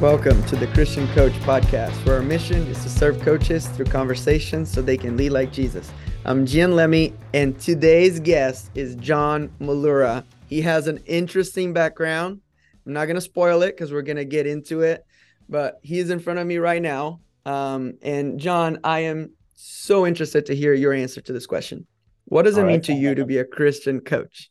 [0.00, 4.70] Welcome to the Christian Coach Podcast, where our mission is to serve coaches through conversations
[4.70, 5.90] so they can lead like Jesus.
[6.24, 10.22] I'm Gian Lemmi, and today's guest is John Mollura.
[10.46, 12.40] He has an interesting background.
[12.86, 15.04] I'm not going to spoil it because we're going to get into it,
[15.48, 17.18] but he's in front of me right now.
[17.44, 21.88] Um, and John, I am so interested to hear your answer to this question.
[22.26, 24.48] What does it mean to you to be a Christian coach?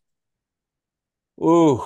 [1.42, 1.82] Ooh,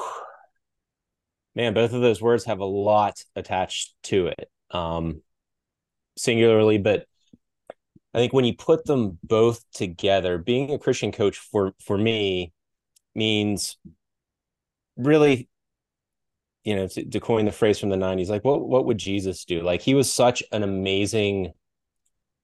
[1.56, 5.22] man, both of those words have a lot attached to it, um,
[6.18, 6.78] singularly.
[6.78, 7.06] But
[8.14, 12.54] I think when you put them both together, being a Christian coach for for me
[13.16, 13.78] means
[14.98, 15.50] really,
[16.64, 19.46] you know, to, to coin the phrase from the '90s, like what what would Jesus
[19.46, 19.62] do?
[19.62, 21.54] Like he was such an amazing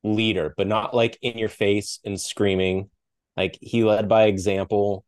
[0.04, 2.90] leader, but not like in your face and screaming.
[3.36, 5.06] Like he led by example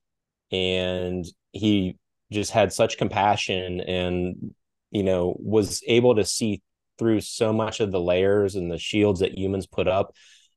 [0.51, 1.97] and he
[2.31, 4.53] just had such compassion and
[4.91, 6.61] you know was able to see
[6.97, 10.13] through so much of the layers and the shields that humans put up.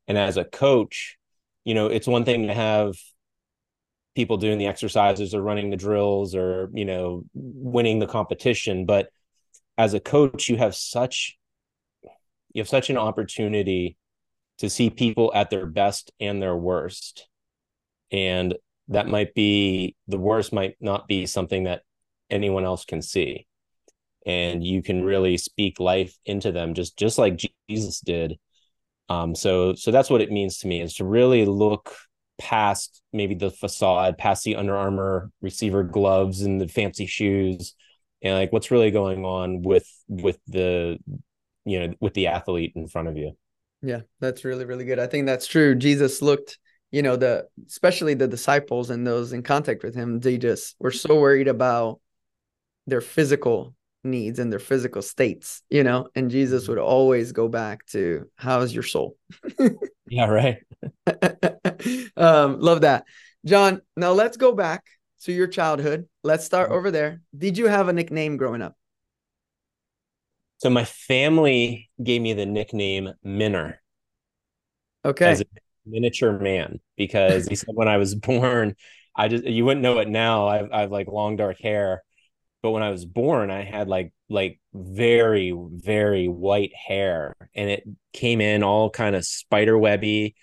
[0.08, 1.16] And as a coach
[1.64, 2.94] you know it's one thing to have
[4.14, 8.86] people doing the exercises or running the drills or you know winning the competition.
[8.86, 9.08] But
[9.78, 11.38] as a coach you have such
[12.52, 13.96] you have such an opportunity
[14.58, 17.26] to see people at their best and their worst.
[18.10, 18.54] And
[18.88, 21.82] that might be the worst might not be something that
[22.30, 23.46] anyone else can see.
[24.24, 28.38] And you can really speak life into them just just like jesus did.
[29.08, 31.94] Um so so that's what it means to me is to really look
[32.38, 37.74] past maybe the facade past the Under Armour receiver gloves and the fancy shoes
[38.22, 40.98] and like what's really going on with with the
[41.64, 43.32] you know with the athlete in front of you.
[43.82, 44.98] Yeah that's really really good.
[44.98, 45.74] I think that's true.
[45.74, 46.58] Jesus looked
[46.92, 50.92] you know the especially the disciples and those in contact with him they just were
[50.92, 52.00] so worried about
[52.86, 57.84] their physical needs and their physical states you know and jesus would always go back
[57.86, 59.16] to how's your soul?
[60.08, 60.58] Yeah right.
[62.16, 63.04] Um love that.
[63.46, 64.84] John now let's go back
[65.22, 66.06] to your childhood.
[66.22, 67.22] Let's start over there.
[67.36, 68.76] Did you have a nickname growing up?
[70.58, 73.80] So my family gave me the nickname minner.
[75.04, 75.42] Okay
[75.86, 78.74] miniature man because he said when I was born,
[79.16, 80.48] I just you wouldn't know it now.
[80.48, 82.02] I've I've like long dark hair,
[82.62, 87.84] but when I was born, I had like like very very white hair, and it
[88.12, 90.34] came in all kind of spider webby.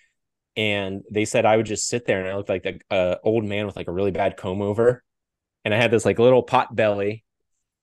[0.55, 3.45] And they said I would just sit there and I looked like a uh, old
[3.45, 5.03] man with like a really bad comb over,
[5.65, 7.23] and I had this like little pot belly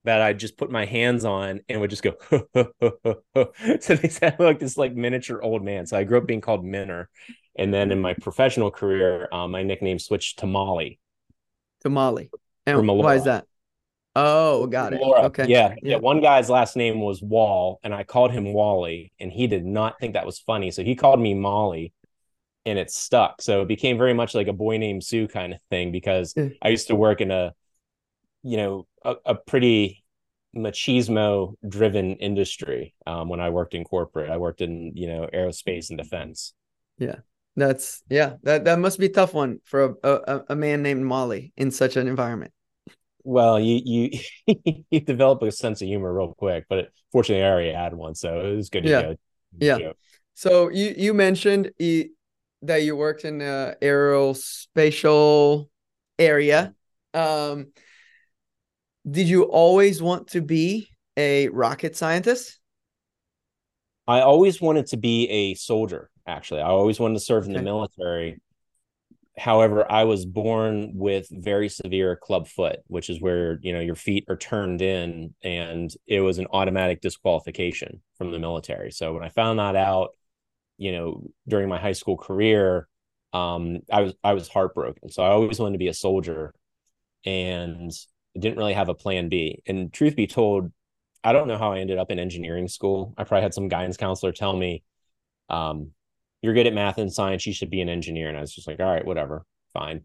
[0.07, 2.15] that I just put my hands on and would just go.
[3.81, 5.85] so they said like this like miniature old man.
[5.87, 7.11] So I grew up being called Minner,
[7.59, 10.99] and then in my professional career, um, my nickname switched to Molly.
[11.81, 12.31] To Molly.
[12.67, 13.47] And why is that?
[14.19, 15.01] Oh, got it.
[15.01, 15.47] Okay.
[15.47, 15.93] Yeah, yeah.
[15.93, 15.97] Yeah.
[15.99, 20.01] One guy's last name was Wall, and I called him Wally, and he did not
[20.01, 20.71] think that was funny.
[20.71, 21.93] So he called me Molly,
[22.65, 23.43] and it stuck.
[23.43, 26.69] So it became very much like a boy named Sue kind of thing because I
[26.69, 27.55] used to work in a,
[28.43, 30.03] you know, a, a pretty
[30.57, 34.31] machismo driven industry um, when I worked in corporate.
[34.31, 36.55] I worked in, you know, aerospace and defense.
[36.99, 37.17] Yeah.
[37.57, 38.35] That's yeah.
[38.43, 41.71] That that must be a tough one for a, a, a man named Molly in
[41.71, 42.53] such an environment.
[43.25, 43.81] Well, you
[44.47, 47.95] you you develop a sense of humor real quick, but it, fortunately, I already had
[47.95, 49.03] one, so it was good to yeah.
[49.03, 49.17] go.
[49.59, 49.93] Yeah.
[50.35, 52.11] So you you mentioned you,
[52.63, 55.69] that you worked in the aerospatial
[56.19, 56.75] area.
[57.15, 57.73] Um,
[59.11, 62.59] did you always want to be a rocket scientist?
[64.07, 66.61] I always wanted to be a soldier actually.
[66.61, 67.53] I always wanted to serve okay.
[67.53, 68.41] in the military.
[69.39, 73.95] However, I was born with very severe club foot, which is where, you know, your
[73.95, 78.91] feet are turned in and it was an automatic disqualification from the military.
[78.93, 80.11] So when I found that out,
[80.79, 82.89] you know, during my high school career,
[83.33, 85.11] um, I was I was heartbroken.
[85.11, 86.55] So I always wanted to be a soldier
[87.27, 87.93] and
[88.39, 89.63] didn't really have a plan B.
[89.67, 90.73] And truth be told,
[91.23, 93.15] I don't know how I ended up in engineering school.
[93.19, 94.83] I probably had some guidance counselor tell me,
[95.49, 95.91] um,
[96.43, 98.29] you're good at math and science, you should be an engineer.
[98.29, 100.03] And I was just like, all right, whatever, fine.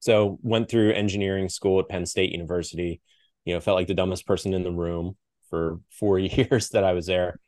[0.00, 3.00] So went through engineering school at Penn State University.
[3.44, 5.16] You know, felt like the dumbest person in the room
[5.50, 7.38] for four years that I was there,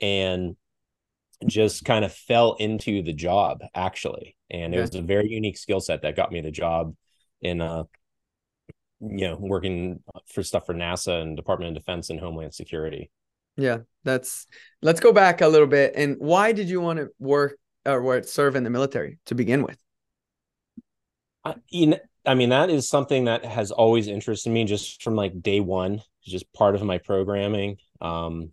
[0.00, 0.56] and
[1.46, 4.36] just kind of fell into the job actually.
[4.50, 6.94] And it was a very unique skill set that got me the job
[7.40, 7.84] in uh
[9.00, 13.10] you know working for stuff for NASA and Department of Defense and Homeland Security.
[13.58, 14.46] Yeah, that's.
[14.80, 15.92] Let's go back a little bit.
[15.96, 19.76] And why did you want to work or serve in the military to begin with?
[21.44, 25.16] I, you know, I mean, that is something that has always interested me just from
[25.16, 26.02] like day one.
[26.24, 27.78] just part of my programming.
[28.00, 28.52] Um,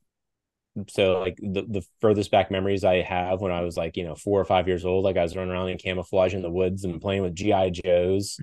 [0.89, 4.15] so like the, the furthest back memories I have when I was like, you know,
[4.15, 6.83] four or five years old, like I was running around in camouflage in the woods
[6.83, 8.39] and playing with GI Joes.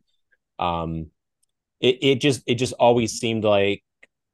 [0.58, 1.06] Um,
[1.80, 3.82] it, it just, it just always seemed like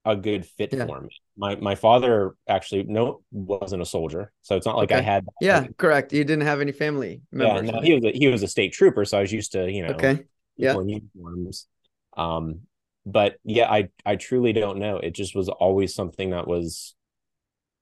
[0.04, 0.86] a good fit yeah.
[0.86, 1.10] for me.
[1.38, 4.32] My, my father actually no wasn't a soldier.
[4.42, 4.98] So it's not like okay.
[4.98, 6.12] I had, yeah, like, correct.
[6.12, 7.68] You didn't have any family members.
[7.68, 9.04] Yeah, no, he was, a, he was a state trooper.
[9.04, 10.24] So I was used to, you know, okay.
[10.56, 10.74] Yeah.
[10.74, 11.68] Uniforms.
[12.16, 12.62] Um,
[13.06, 14.98] but yeah, I, I truly don't know.
[14.98, 16.96] It just was always something that was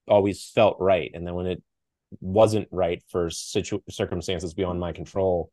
[0.09, 1.63] always felt right and then when it
[2.21, 5.51] wasn't right for situ- circumstances beyond my control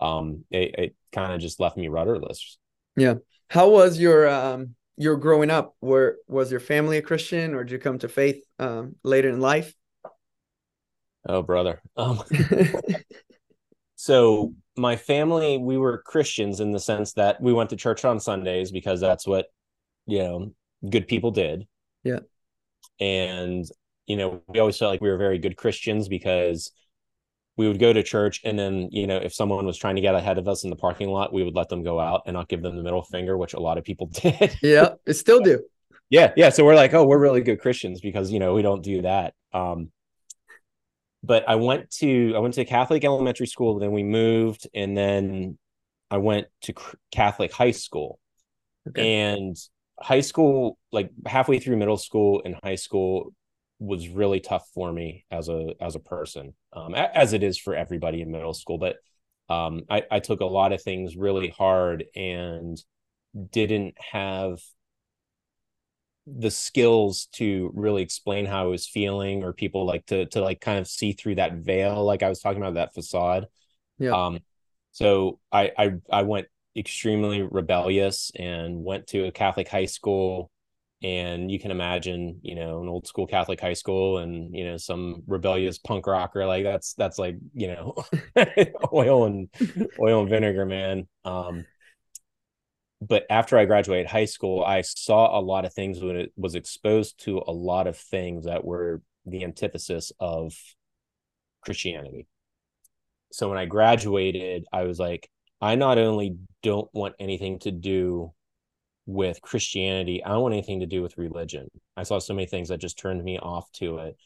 [0.00, 2.58] um it, it kind of just left me rudderless
[2.96, 3.14] yeah
[3.48, 7.72] how was your um your growing up where was your family a christian or did
[7.72, 9.74] you come to faith um later in life?
[11.26, 11.80] Oh brother.
[11.96, 12.20] Um
[13.96, 18.20] so my family we were christians in the sense that we went to church on
[18.20, 19.46] sundays because that's what
[20.06, 20.52] you know
[20.88, 21.66] good people did.
[22.02, 22.20] Yeah.
[23.00, 23.64] And
[24.06, 26.70] you know, we always felt like we were very good Christians because
[27.56, 30.14] we would go to church and then, you know, if someone was trying to get
[30.14, 32.48] ahead of us in the parking lot, we would let them go out and not
[32.48, 34.56] give them the middle finger, which a lot of people did.
[34.62, 35.62] yeah, it still do.
[36.10, 36.50] Yeah, yeah.
[36.50, 39.34] So we're like, oh, we're really good Christians because you know we don't do that.
[39.52, 39.90] Um,
[41.22, 45.58] but I went to I went to Catholic elementary school, then we moved, and then
[46.10, 46.74] I went to
[47.10, 48.18] Catholic high school.
[48.88, 49.24] Okay.
[49.24, 49.56] And
[49.98, 53.32] high school, like halfway through middle school and high school,
[53.78, 57.74] was really tough for me as a as a person, um, as it is for
[57.74, 58.78] everybody in middle school.
[58.78, 58.96] But
[59.48, 62.82] um, I, I took a lot of things really hard and
[63.50, 64.60] didn't have
[66.26, 70.60] the skills to really explain how I was feeling or people like to to like
[70.60, 73.46] kind of see through that veil like I was talking about that facade.
[73.98, 74.12] Yeah.
[74.26, 74.38] Um
[74.92, 80.50] so I I I went extremely rebellious and went to a Catholic high school
[81.04, 84.78] and you can imagine you know an old school catholic high school and you know
[84.78, 87.94] some rebellious punk rocker like that's that's like you know
[88.92, 89.50] oil and
[90.00, 91.06] oil and vinegar man.
[91.24, 91.66] Um
[93.02, 96.54] but after i graduated high school i saw a lot of things when it was
[96.54, 100.54] exposed to a lot of things that were the antithesis of
[101.60, 102.26] christianity.
[103.30, 105.28] So when i graduated i was like
[105.60, 108.32] i not only don't want anything to do
[109.06, 110.24] with Christianity.
[110.24, 111.68] I don't want anything to do with religion.
[111.96, 114.16] I saw so many things that just turned me off to it.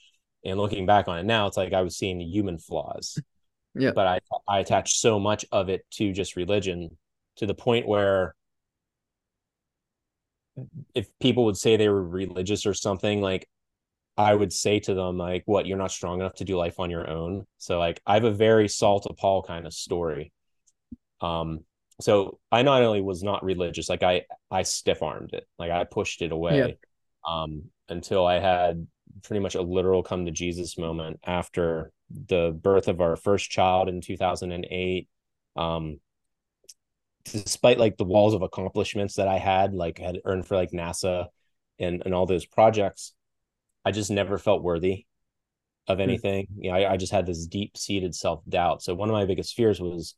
[0.45, 3.19] And looking back on it now, it's like I was seeing the human flaws.
[3.75, 3.93] Yeah.
[3.93, 6.97] But I I attached so much of it to just religion
[7.37, 8.35] to the point where
[10.95, 13.49] if people would say they were religious or something, like
[14.17, 16.91] I would say to them, like, what, you're not strong enough to do life on
[16.91, 17.47] your own.
[17.59, 20.33] So like I have a very Saul to Paul kind of story.
[21.21, 21.61] Um,
[22.01, 25.85] so I not only was not religious, like I I stiff armed it, like I
[25.85, 26.73] pushed it away, yeah.
[27.29, 28.87] um, until I had
[29.23, 33.89] pretty much a literal come to Jesus moment after the birth of our first child
[33.89, 35.09] in 2008.
[35.57, 35.99] Um,
[37.25, 41.27] despite like the walls of accomplishments that I had, like had earned for like NASA
[41.79, 43.13] and and all those projects,
[43.85, 45.07] I just never felt worthy
[45.89, 46.03] of hmm.
[46.03, 46.47] anything.
[46.47, 46.65] Mm.
[46.65, 48.83] You know, I, I just had this deep seated self doubt.
[48.83, 50.15] So one of my biggest fears was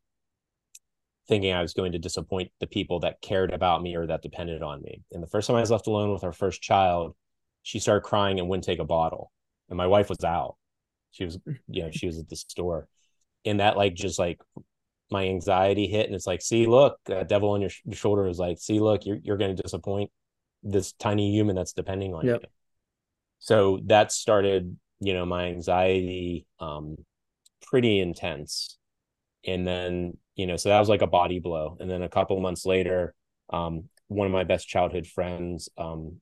[1.31, 4.63] thinking I was going to disappoint the people that cared about me or that depended
[4.63, 5.05] on me.
[5.13, 7.15] And the first time I was left alone with our first child,
[7.63, 9.31] she started crying and wouldn't take a bottle.
[9.69, 10.57] And my wife was out.
[11.13, 11.39] She was,
[11.69, 12.89] you know, she was at the store.
[13.45, 14.41] And that like just like
[15.09, 18.39] my anxiety hit and it's like, see, look, that devil on your, sh- shoulder is
[18.41, 20.11] like, see, look, you're you're going to disappoint
[20.65, 22.41] this tiny human that's depending on yep.
[22.43, 22.49] you.
[23.39, 26.97] So that started, you know, my anxiety um
[27.63, 28.79] pretty intense.
[29.47, 31.77] And then you know, so that was like a body blow.
[31.81, 33.15] And then a couple months later,
[33.51, 36.17] um, one of my best childhood friends um,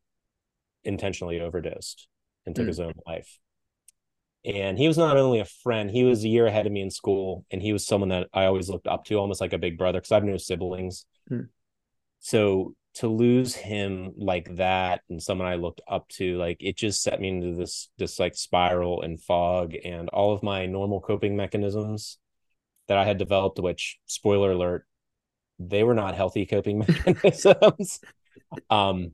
[0.83, 2.09] intentionally overdosed
[2.45, 2.69] and took mm.
[2.69, 3.39] his own life.
[4.45, 6.91] And he was not only a friend, he was a year ahead of me in
[6.91, 9.79] school, and he was someone that I always looked up to, almost like a big
[9.79, 11.07] brother, because I have no siblings.
[11.31, 11.49] Mm.
[12.19, 17.05] So to lose him like that and someone I looked up to, like it just
[17.05, 21.37] set me into this this like spiral and fog, and all of my normal coping
[21.37, 22.19] mechanisms
[22.89, 24.87] that I had developed, which spoiler alert,
[25.59, 28.01] they were not healthy coping mechanisms.
[28.71, 29.13] um,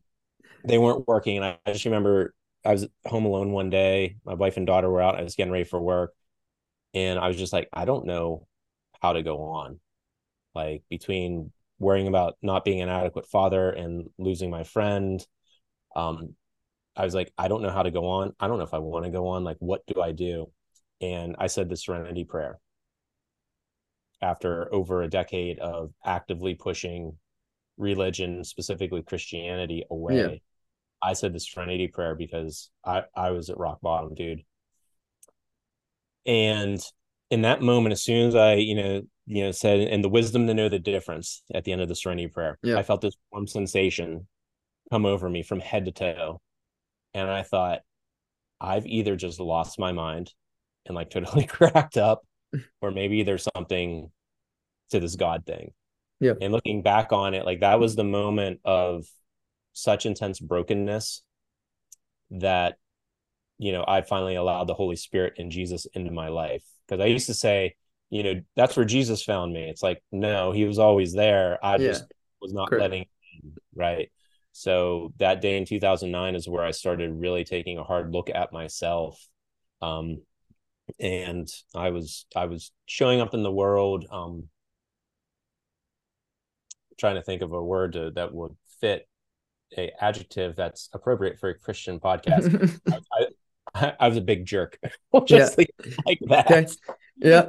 [0.64, 1.36] they weren't working.
[1.36, 4.16] And I, I just remember I was home alone one day.
[4.24, 5.18] My wife and daughter were out.
[5.18, 6.12] I was getting ready for work.
[6.94, 8.46] And I was just like, I don't know
[9.02, 9.80] how to go on.
[10.54, 15.24] Like between worrying about not being an adequate father and losing my friend.
[15.96, 16.34] Um,
[16.96, 18.34] I was like, I don't know how to go on.
[18.38, 19.42] I don't know if I want to go on.
[19.42, 20.50] Like, what do I do?
[21.00, 22.60] And I said the serenity prayer
[24.24, 27.16] after over a decade of actively pushing
[27.76, 30.16] religion, specifically Christianity, away.
[30.16, 31.08] Yeah.
[31.10, 34.42] I said the serenity prayer because I, I was at rock bottom, dude.
[36.24, 36.80] And
[37.30, 40.46] in that moment, as soon as I, you know, you know, said and the wisdom
[40.46, 42.78] to know the difference at the end of the serenity prayer, Yeah.
[42.78, 44.26] I felt this warm sensation
[44.90, 46.40] come over me from head to toe.
[47.12, 47.80] And I thought,
[48.60, 50.32] I've either just lost my mind
[50.86, 52.22] and like totally cracked up,
[52.80, 54.10] or maybe there's something
[54.90, 55.72] to this God thing.
[56.20, 56.34] Yeah.
[56.40, 59.04] And looking back on it, like that was the moment of
[59.72, 61.22] such intense brokenness
[62.30, 62.76] that,
[63.58, 66.62] you know, I finally allowed the Holy Spirit and Jesus into my life.
[66.86, 67.74] Because I used to say,
[68.10, 69.68] you know, that's where Jesus found me.
[69.68, 71.58] It's like, no, he was always there.
[71.64, 71.88] I Yeah.
[71.88, 72.04] just
[72.40, 72.82] was not Correct.
[72.82, 74.10] letting him, right.
[74.52, 78.52] So that day in 2009 is where I started really taking a hard look at
[78.52, 79.20] myself.
[79.82, 80.22] Um,
[81.00, 84.48] and I was I was showing up in the world, um,
[86.98, 89.08] trying to think of a word to, that would fit
[89.76, 92.80] a adjective that's appropriate for a Christian podcast.
[93.12, 93.26] I,
[93.74, 94.78] I, I was a big jerk,
[95.26, 95.70] just like,
[96.06, 96.50] like that.
[96.50, 96.66] Okay.
[97.16, 97.48] yeah.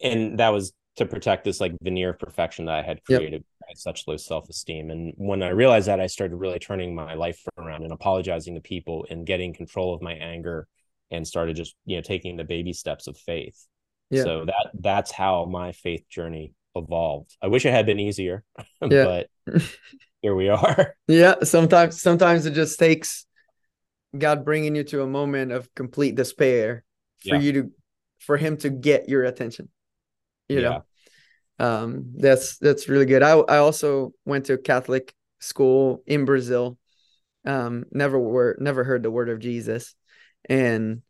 [0.00, 3.18] and that was to protect this like veneer of perfection that I had Yep.
[3.20, 3.44] created.
[3.64, 6.94] I had such low self esteem, and when I realized that, I started really turning
[6.94, 10.68] my life around and apologizing to people and getting control of my anger,
[11.10, 13.66] and started just you know taking the baby steps of faith.
[14.10, 14.22] Yeah.
[14.24, 17.36] So that that's how my faith journey evolved.
[17.42, 18.44] I wish it had been easier,
[18.82, 19.24] Yeah.
[19.46, 19.62] but
[20.22, 20.94] here we are.
[21.08, 23.26] Yeah, sometimes sometimes it just takes
[24.16, 26.84] God bringing you to a moment of complete despair
[27.22, 27.40] for Yeah.
[27.40, 27.70] you to
[28.20, 29.68] for him to get your attention.
[30.48, 30.84] You know.
[31.58, 33.22] Um that's that's really good.
[33.22, 36.78] I I also went to a Catholic school in Brazil.
[37.46, 39.94] Um never were never heard the word of Jesus
[40.48, 41.02] and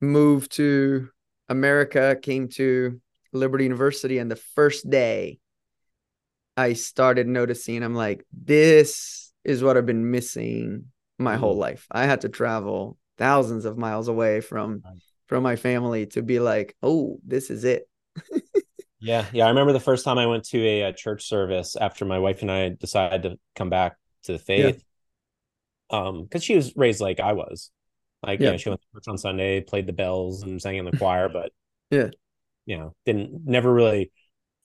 [0.00, 1.10] moved to
[1.48, 3.00] America, came to
[3.32, 5.38] Liberty University and the first day
[6.56, 10.86] I started noticing I'm like, this is what I've been missing
[11.18, 11.60] my whole Mm.
[11.60, 11.86] life.
[11.90, 14.84] I had to travel thousands of miles away from
[15.26, 17.88] from my family to be like, oh, this is it.
[18.98, 19.44] Yeah, yeah.
[19.44, 22.42] I remember the first time I went to a, a church service after my wife
[22.42, 24.82] and I decided to come back to the faith.
[25.90, 27.70] Um, because she was raised like I was.
[28.26, 30.84] Like, you know, she went to church on Sunday, played the bells and sang in
[30.84, 31.52] the choir, but
[31.90, 32.10] Yeah.
[32.64, 34.10] you know, didn't never really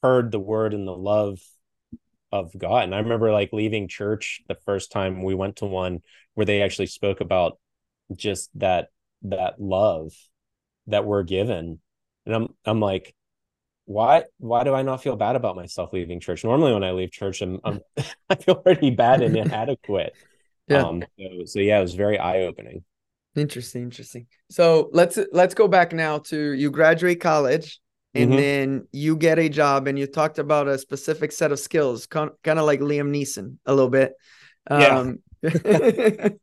[0.04, 1.40] heard the word and the love
[2.32, 2.86] of God.
[2.86, 6.02] And I remember like leaving church the first time we went to one
[6.36, 7.60] where they actually spoke about
[8.16, 8.90] just that
[9.24, 10.14] that love
[10.88, 11.80] that we're given.
[12.26, 13.16] And I'm I'm like,
[13.86, 16.44] why why do I not feel bad about myself leaving church?
[16.44, 17.82] Normally when I leave church, I'm, I'm
[18.30, 20.16] I feel pretty bad and inadequate.
[20.68, 20.86] Yeah.
[20.86, 22.84] Um so, so yeah, it was very eye-opening.
[23.36, 24.28] Interesting, interesting.
[24.50, 27.80] So let's let's go back now to you graduate college
[28.14, 28.38] and Mhm.
[28.38, 32.32] then you get a job and you talked about a specific set of skills, kind
[32.46, 34.14] of like Liam Neeson a little bit.
[34.70, 35.04] Yeah.
[35.04, 35.20] Um,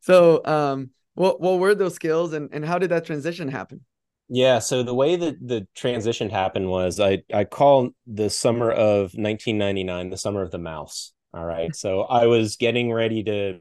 [0.00, 3.84] so um what what were those skills and, and how did that transition happen?
[4.28, 9.14] Yeah, so the way that the transition happened was I I call the summer of
[9.14, 11.12] 1999 the summer of the mouse.
[11.34, 11.74] All right.
[11.76, 13.60] So I was getting ready to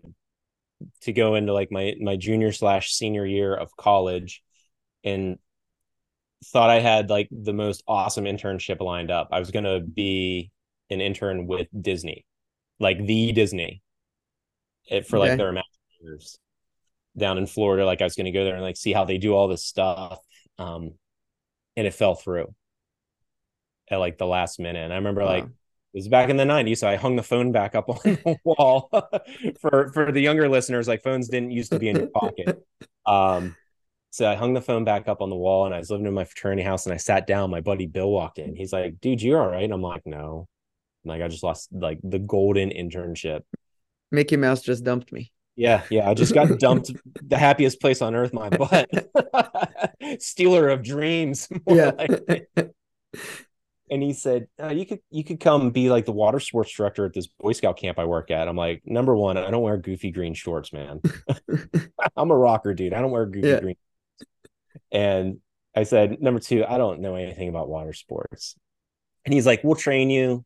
[1.02, 4.44] to go into like my my junior slash senior year of college
[5.04, 5.40] and
[6.46, 9.30] thought I had like the most awesome internship lined up.
[9.32, 10.52] I was gonna be
[10.90, 12.26] an intern with Disney,
[12.80, 13.82] like the Disney.
[14.88, 15.38] It, for like Okay.
[15.38, 16.40] their masters
[17.18, 17.86] down in Florida.
[17.86, 20.20] Like I was gonna go there and like see how they do all this stuff.
[20.60, 20.94] Um
[21.78, 22.54] and it fell through
[23.90, 24.84] at like the last minute.
[24.84, 25.52] And I remember like Wow.
[25.52, 25.61] it
[25.94, 28.90] was back in the 90s, so I hung the phone back up on the wall.
[29.60, 32.64] for for the younger listeners, like phones didn't used to be in your pocket.
[33.04, 33.56] Um,
[34.12, 36.14] so I hung the phone back up on the wall, and I was living in
[36.14, 37.50] my fraternity house, and I sat down.
[37.50, 38.56] My buddy Bill walked in.
[38.56, 40.48] He's like, "Dude, you're all right?" I'm like, "No."
[41.04, 43.42] Like I just lost like the golden internship.
[44.12, 45.32] Mickey Mouse just dumped me.
[45.56, 46.08] Yeah, yeah.
[46.08, 46.92] I just got dumped
[47.28, 48.88] the happiest place on earth, my butt.
[50.20, 51.50] Stealer of dreams.
[51.66, 51.92] Yeah.
[51.98, 52.46] like.
[53.92, 57.06] And he said, uh, "You could you could come be like the water sports director
[57.06, 59.78] at this Boy Scout camp I work at." I'm like, number one, I don't wear
[59.78, 61.02] goofy green shorts, man.
[62.16, 62.94] I'm a rocker, dude.
[62.94, 63.60] I don't wear goofy Yeah.
[63.60, 63.76] green.
[64.92, 65.40] And
[65.76, 68.56] I said, number two, I don't know anything about water sports.
[69.26, 70.46] And he's like, "We'll train you.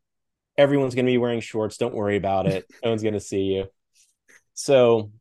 [0.58, 1.78] Everyone's going to be wearing shorts.
[1.78, 2.66] Don't worry about it.
[2.84, 3.68] No one's going to see you."
[4.56, 5.12] So,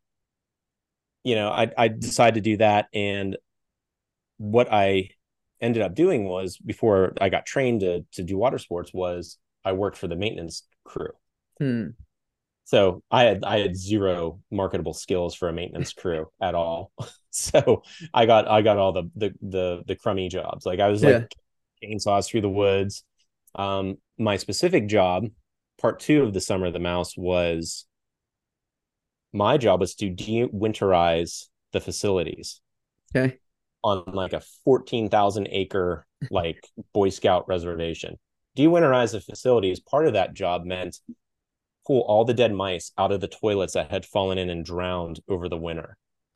[1.22, 3.36] you know, I I decided to do that, and
[4.38, 5.10] what I
[5.64, 9.72] ended up doing was before I got trained to to do water sports was I
[9.72, 11.10] worked for the maintenance crew.
[11.58, 11.88] Hmm.
[12.64, 16.92] So I had I had zero marketable skills for a maintenance crew at all.
[17.36, 17.82] So
[18.14, 20.64] I got I got all the the the the crummy jobs.
[20.64, 21.34] Like I was like
[21.82, 23.02] chainsaws through the woods.
[23.56, 25.24] Um, my specific job,
[25.80, 27.86] part two of the summer of the mouse, was
[29.32, 32.60] my job was to de-winterize the facilities
[33.14, 33.38] Okay.
[33.84, 38.18] On like a 14,000 acre like Boy Scout reservation.
[38.56, 39.78] De-winterize the facilities.
[39.80, 40.98] Part of that job meant
[41.86, 45.20] pull all the dead mice out of the toilets that had fallen in and drowned
[45.28, 45.96] over the winter.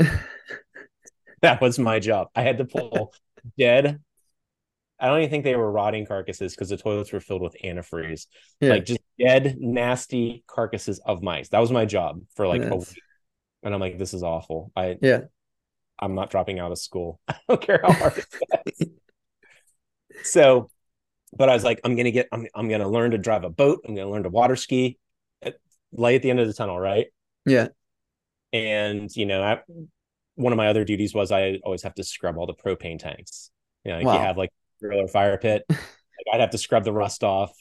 [1.42, 2.28] that was my job.
[2.34, 3.14] I had to pull
[3.56, 4.00] dead.
[5.00, 8.26] I don't even think they were rotting carcasses because the toilets were filled with antifreeze.
[8.60, 8.70] Yeah.
[8.70, 11.48] Like just dead, nasty carcasses of mice.
[11.50, 13.00] That was my job for like a week.
[13.62, 14.72] And I'm like, this is awful.
[14.76, 15.22] I Yeah.
[15.98, 17.20] I'm not dropping out of school.
[17.28, 18.26] I don't care how hard it
[18.76, 18.92] gets.
[20.30, 20.70] so,
[21.36, 23.84] but I was like, I'm gonna get, I'm, I'm gonna learn to drive a boat.
[23.86, 24.98] I'm gonna learn to water ski.
[25.42, 25.54] Eh, at,
[25.92, 27.06] light at the end of the tunnel, right?
[27.46, 27.68] Yeah.
[28.52, 29.60] And you know, I,
[30.34, 33.50] one of my other duties was I always have to scrub all the propane tanks.
[33.84, 34.14] You know, like Wow.
[34.14, 34.50] you have like
[34.80, 35.64] grill or fire pit.
[35.68, 35.78] like
[36.32, 37.52] I'd have to scrub the rust off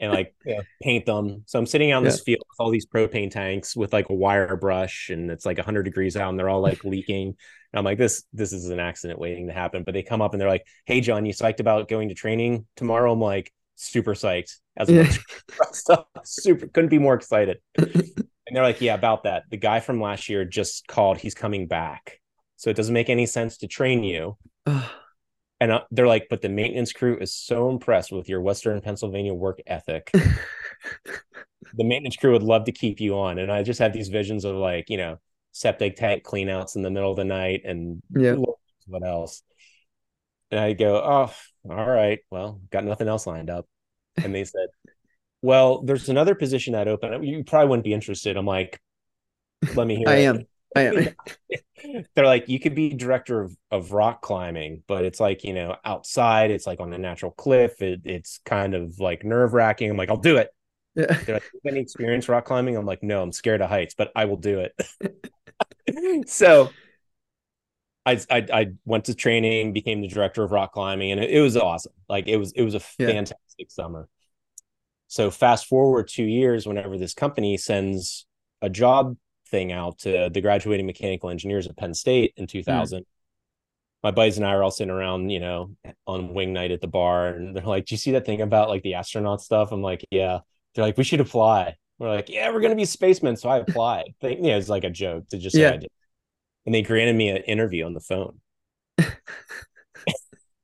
[0.00, 1.42] and like know, paint them.
[1.46, 4.14] So I'm sitting out in this field with all these propane tanks with like a
[4.14, 7.28] wire brush, and it's like 100 degrees out, and they're all like leaking.
[7.28, 9.82] And I'm like, this this is an accident waiting to happen.
[9.84, 12.66] But they come up and they're like, "Hey, John, you psyched about going to training
[12.76, 14.56] tomorrow?" I'm like, super psyched.
[14.76, 15.10] As Yeah.
[15.72, 17.58] stuff, super couldn't be more excited.
[18.46, 19.44] And they're like, yeah, about that.
[19.50, 21.16] The guy from last year just called.
[21.16, 22.20] He's coming back.
[22.56, 24.36] So it doesn't make any sense to train you.
[25.64, 29.32] And uh, they're like, but the maintenance crew is so impressed with your Western Pennsylvania
[29.32, 30.10] work ethic.
[30.12, 33.38] the maintenance crew would love to keep you on.
[33.38, 35.16] And I just have these visions of like, you know,
[35.52, 38.36] septic tank cleanouts in the middle of the night and Yeah.
[38.86, 39.42] what else.
[40.50, 41.32] And I go, oh,
[41.70, 42.18] all right.
[42.30, 43.66] Well, got nothing else lined up.
[44.22, 44.66] And they said,
[45.40, 47.22] well, there's another position that open.
[47.24, 48.36] You probably wouldn't be interested.
[48.36, 48.78] I'm like,
[49.74, 50.26] let me hear I it.
[50.26, 50.46] am.
[52.14, 55.76] They're like, you could be director of, of rock climbing, but it's like, you know,
[55.84, 57.82] outside, it's like on a natural cliff.
[57.82, 59.90] It, it's kind of like nerve wracking.
[59.90, 60.50] I'm like, I'll do it.
[60.94, 61.18] Yeah.
[61.26, 62.76] They're like, "You have any experience rock climbing?
[62.76, 64.74] I'm like, no, I'm scared of heights, but I will do it.
[66.28, 66.76] so
[68.06, 71.40] I, I I went to training, became the director of rock climbing, and it, it
[71.40, 71.92] was awesome.
[72.08, 73.06] Like it was it was a Yeah.
[73.06, 74.08] fantastic summer.
[75.08, 78.26] So fast forward two years, whenever this company sends
[78.62, 79.16] a job
[79.54, 82.98] thing out to the graduating mechanical engineers at Penn State in 2000.
[82.98, 83.02] Hmm.
[84.02, 85.70] My buddies and I are all sitting around, you know,
[86.06, 88.68] on wing night at the bar, and they're like, "Do you see that thing about
[88.68, 90.40] like the astronaut stuff?" I'm like, "Yeah."
[90.74, 94.12] They're like, "We should apply." We're like, "Yeah, we're gonna be spacemen," so I applied.
[94.20, 95.70] They, yeah, it's like a joke to just Yeah.
[95.74, 95.90] I did.
[96.66, 98.40] And they granted me an interview on the phone.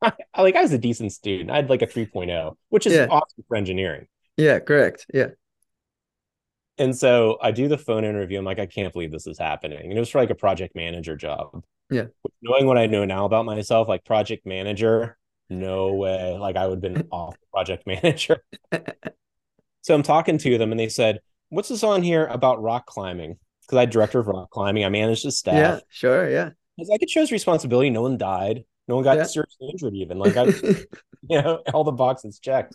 [0.03, 1.51] I, like I was a decent student.
[1.51, 3.07] I had like a 3.0, which is Yeah.
[3.11, 4.07] awesome for engineering.
[4.37, 4.59] Yeah.
[4.59, 5.07] Correct.
[5.15, 5.29] Yeah.
[6.81, 8.39] And so I do the phone interview.
[8.39, 9.79] I'm like, I can't believe this is happening.
[9.91, 11.63] And it was for like a project manager job.
[11.91, 12.07] Yeah.
[12.41, 15.19] Knowing what I know now about myself, like project manager,
[15.51, 16.39] no way.
[16.39, 18.39] Like I would have been off project manager.
[19.83, 23.37] so I'm talking to them and they said, What's this on here about rock climbing?
[23.67, 24.85] Because I director of rock climbing.
[24.85, 25.55] I managed the staff.
[25.57, 25.81] Yeah.
[25.91, 26.31] Sure.
[26.31, 26.47] Yeah.
[26.47, 27.91] I was like, it shows responsibility.
[27.91, 28.65] No one died.
[28.89, 29.25] No one got Yeah.
[29.25, 30.19] seriously injured, even.
[30.19, 30.45] Like I
[31.29, 32.75] you know, all the boxes checked.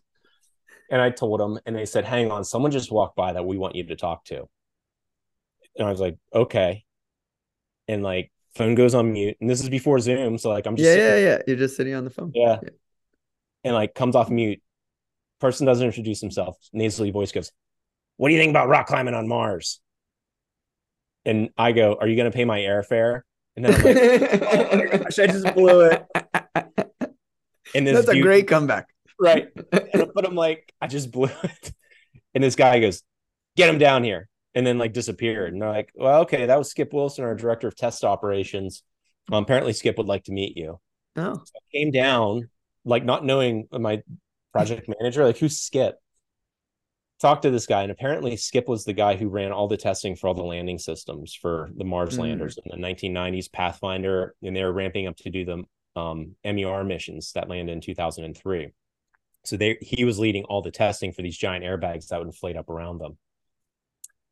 [0.90, 3.58] And I told them, and they said, hang on, someone just walked by that we
[3.58, 4.48] want you to talk to.
[5.78, 6.86] And I was like, okay.
[7.88, 9.38] And like, phone goes on mute.
[9.42, 10.38] And this is before Zoom.
[10.38, 10.96] So like, I'm just, yeah.
[10.96, 11.18] Yeah.
[11.18, 11.38] Yeah.
[11.48, 12.32] You're just sitting on the phone.
[12.34, 12.60] yeah.
[12.62, 12.70] Yeah.
[13.64, 14.62] And like, comes off mute.
[15.40, 16.58] Person doesn't introduce himself.
[16.72, 17.52] Nasally voice goes,
[18.18, 19.82] what do you think about rock climbing on Mars?
[21.26, 23.22] And I go, are you going to pay my airfare?
[23.56, 26.06] And then I'm like, oh my gosh, I just blew it.
[27.74, 28.88] And this That's a great comeback.
[29.20, 29.50] Right.
[29.94, 31.74] And, but I'm like, I just blew it.
[32.34, 33.02] And this guy goes,
[33.56, 34.28] get him down here.
[34.54, 35.54] And then like disappeared.
[35.54, 38.84] And they're like, well, okay, that was Skip Wilson, our director of test operations.
[39.32, 40.80] Um, apparently Skip would like to meet you.
[41.18, 41.34] Oh.
[41.34, 42.50] So I came down,
[42.86, 44.02] like not knowing my
[44.54, 45.98] project manager, like who's Skip?
[47.22, 50.18] Talked to this guy, and apparently Skip was the guy who ran all the testing
[50.18, 52.20] for all the landing systems for the Mars Mm.
[52.20, 55.64] landers in the 1990s, Pathfinder, and they were ramping up to do the
[56.00, 58.72] um, MER missions that landed in 2003.
[59.48, 62.58] So they he was leading all the testing for these giant airbags that would inflate
[62.58, 63.18] up around them.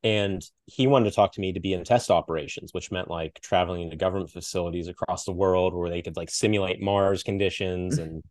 [0.04, 3.39] And he wanted to talk to me to be in test operations, which meant like
[3.41, 7.97] traveling to government facilities across the world where they could like simulate Mars conditions.
[7.97, 8.21] And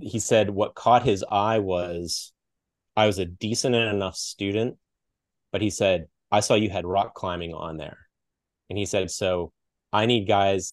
[0.00, 2.32] he said what caught his eye was
[2.96, 4.76] I was a decent enough student,
[5.52, 7.98] but he said, I saw you had rock climbing on there.
[8.70, 9.52] And he said, So
[9.92, 10.72] I need guys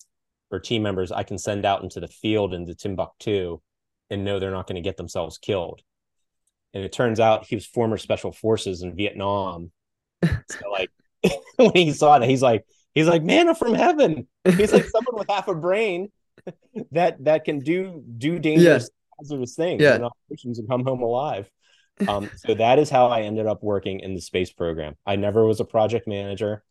[0.52, 3.62] or team members I can send out into the field into Timbuktu
[4.10, 5.82] and know they're not going to get themselves killed.
[6.74, 9.72] And it turns out he was former special forces in Vietnam.
[10.50, 10.90] So like
[11.58, 14.28] when he saw that, he's like, he's like, man, I'm from heaven.
[14.44, 16.12] He's like someone with half a brain
[16.92, 18.90] that that can do do dangerous
[19.20, 19.96] hazardous things Yeah.
[19.96, 21.50] and operations and come home alive.
[22.08, 24.96] Um, so that is how I ended up working in the space program.
[25.06, 26.64] I never was a project manager.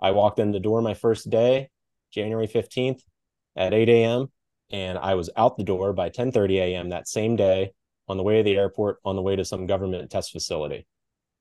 [0.00, 1.70] I walked in the door my first day,
[2.12, 3.00] January 15th
[3.56, 4.32] at 8 a.m.
[4.72, 6.90] And I was out the door by 10:30 a.m.
[6.90, 7.72] that same day
[8.08, 10.86] on the way to the airport, on the way to some government test facility.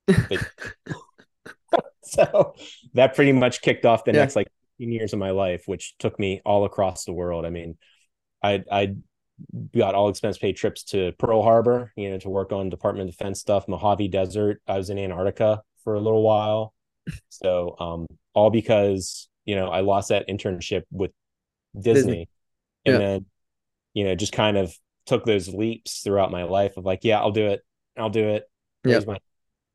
[2.03, 2.55] so
[2.93, 4.19] that pretty much kicked off the yeah.
[4.19, 4.47] next like
[4.79, 7.45] 15 years of my life, which took me all across the world.
[7.45, 7.77] I mean,
[8.43, 8.95] I I
[9.75, 13.15] got all expense paid trips to Pearl Harbor, you know, to work on Department of
[13.15, 14.61] Defense stuff, Mojave Desert.
[14.67, 16.73] I was in Antarctica for a little while.
[17.29, 21.11] So um all because, you know, I lost that internship with
[21.75, 22.29] Disney, Disney.
[22.85, 22.99] And yeah.
[22.99, 23.25] then,
[23.93, 24.73] you know, just kind of
[25.05, 27.61] took those leaps throughout my life of like, yeah, I'll do it.
[27.97, 28.49] I'll do it.
[28.83, 29.01] Yeah.
[29.05, 29.17] My...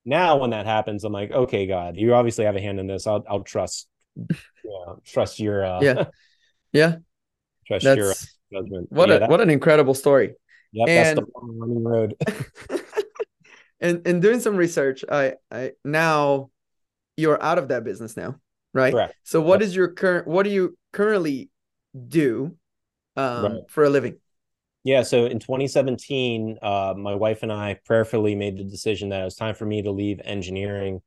[0.04, 3.06] Now when that happens, I'm like, okay, God, you obviously have a hand in this.
[3.06, 6.04] I'll I'll trust yeah, trust your uh yeah.
[6.72, 6.96] Yeah.
[7.66, 7.98] Trust That's...
[7.98, 8.12] your
[8.52, 8.88] judgment.
[8.90, 10.34] What yeah, a that, what an incredible story.
[10.72, 12.14] Yep, and, that's the running road.
[13.80, 16.50] and and doing some research, I I now
[17.16, 18.36] you're out of that business now,
[18.74, 18.92] right?
[18.92, 19.14] Correct.
[19.22, 19.68] So what yep.
[19.68, 21.50] is your current what do you currently
[22.08, 22.56] do
[23.16, 23.62] um, right.
[23.68, 24.16] for a living?
[24.84, 29.24] Yeah, so in 2017, uh, my wife and I prayerfully made the decision that it
[29.24, 31.02] was time for me to leave engineering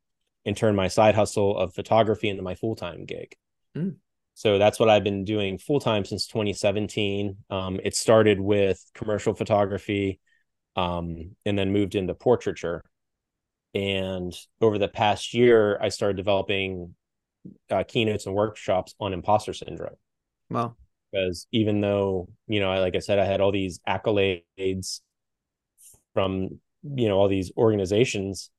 [0.46, 3.36] and turn my side hustle of photography into my full time gig.
[3.78, 3.96] Mm.
[4.34, 7.38] So that's what I've been doing full time since 2017.
[7.50, 10.20] Um, it started with commercial photography
[10.76, 12.84] um, and then moved into portraiture.
[13.74, 16.96] And over the past year, I started developing
[17.70, 19.96] uh, keynotes and workshops on imposter syndrome.
[20.50, 20.76] Wow.
[21.12, 25.02] Because even though, you know, I, like I said, I had all these accolades
[26.14, 28.52] from, you know, all these organizations,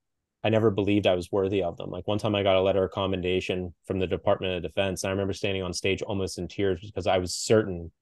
[0.42, 1.90] I never believed I was worthy of them.
[1.90, 5.02] Like one time I got a letter of commendation from the Department of Defense.
[5.02, 7.92] And I remember standing on stage almost in tears because I was certain,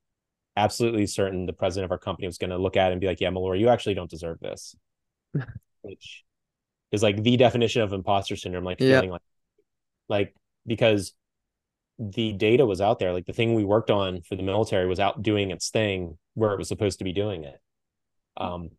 [0.56, 3.06] absolutely certain the president of our company was going to look at it and be
[3.06, 4.76] like, yeah, Mollura, you actually don't deserve this.
[5.82, 6.24] Which
[6.92, 9.22] is like the definition of imposter syndrome, like feeling like,
[10.08, 10.34] like,
[10.66, 11.12] because
[11.98, 13.12] the data was out there.
[13.12, 16.52] Like the thing we worked on for the military was out doing its thing where
[16.52, 17.60] it was supposed to be doing it.
[18.36, 18.70] Um,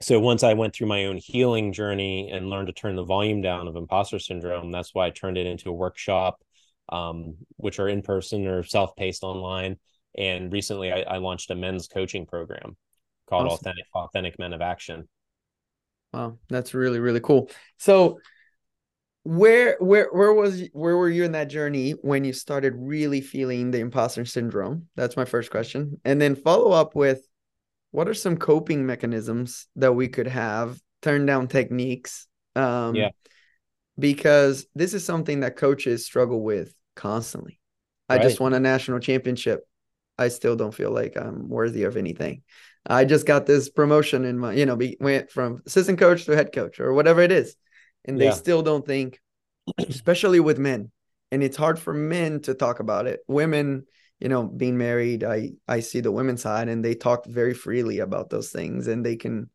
[0.00, 3.42] so once I went through my own healing journey and learned to turn the volume
[3.42, 6.42] down of imposter syndrome, that's why I turned it into a workshop,
[6.88, 9.76] um, which are in person or self paced online.
[10.16, 12.76] And recently, I, I, launched a men's coaching program
[13.28, 13.54] called awesome.
[13.56, 15.08] Authentic Authentic Men of Action.
[16.12, 17.50] Wow, that's really really cool.
[17.78, 18.20] So,
[19.24, 23.70] where where where was where were you in that journey when you started really feeling
[23.70, 24.88] the imposter syndrome?
[24.96, 27.26] That's my first question, and then follow up with
[27.90, 33.10] what are some coping mechanisms that we could have turn down techniques um, yeah.
[33.98, 37.60] because this is something that coaches struggle with constantly.
[38.10, 38.20] Right.
[38.20, 39.66] i just won a national championship.
[40.18, 42.42] I still don't feel like i'm worthy of anything.
[42.86, 46.36] I just got this promotion in my you know be, went from assistant coach to
[46.36, 47.56] head coach or whatever it is
[48.04, 48.32] and they yeah.
[48.32, 49.20] still don't think
[49.78, 50.90] especially with men.
[51.32, 53.20] And it's hard for men to talk about it.
[53.26, 53.86] Women
[54.20, 57.98] you know being married i i see the women's side and they talk very freely
[57.98, 59.50] about those things and they can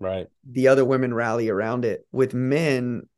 [0.00, 0.26] right.
[0.50, 2.06] the other women rally around it.
[2.10, 3.08] With men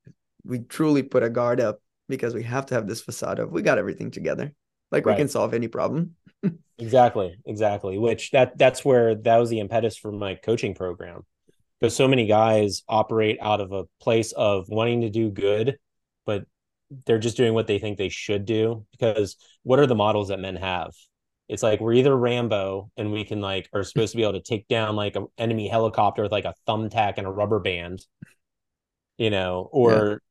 [0.45, 3.63] we truly put a guard up because we have to have this facade of we
[3.63, 4.53] got everything together.
[4.91, 5.15] Like right.
[5.15, 6.17] we can solve any problem.
[6.79, 7.37] Exactly.
[7.47, 7.97] Exactly.
[7.97, 11.25] Which that that's where that was the impetus for my coaching program
[11.83, 15.77] because so many guys operate out of a place of wanting to do good
[16.25, 16.45] but
[17.07, 20.39] they're just doing what they think they should do because what are the models that
[20.39, 20.93] men have
[21.49, 24.41] it's like we're either rambo and we can like are supposed to be able to
[24.41, 28.07] take down like an enemy helicopter with like a thumbtack and a rubber band
[29.19, 30.23] you know or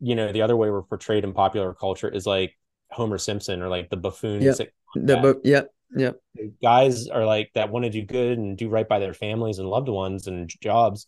[0.00, 0.08] yeah.
[0.10, 2.56] you know the other way we're portrayed in popular culture is like
[2.90, 4.56] homer simpson or like the buffoon yep.
[4.94, 6.16] the book yep yep.
[6.62, 9.68] Guys are like that want to do good and do right by their families and
[9.68, 11.06] loved ones and jobs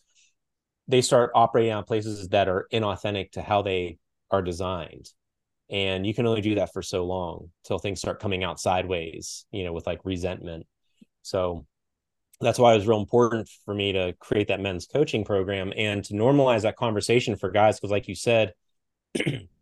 [0.88, 3.98] they start operating on places that are inauthentic to how they
[4.30, 5.08] are designed.
[5.68, 9.46] And you can only do that for so long till things start coming out sideways
[9.50, 10.66] you know with like resentment.
[11.22, 11.66] So
[12.40, 16.04] that's why it was real important for me to create that men's coaching program and
[16.04, 18.52] to normalize that conversation for guys because like you said